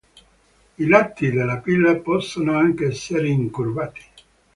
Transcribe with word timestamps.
I 0.77 0.87
lati 0.87 1.29
della 1.29 1.59
pila 1.59 1.95
possono 1.99 2.57
anche 2.57 2.87
essere 2.87 3.27
incurvati. 3.27 4.01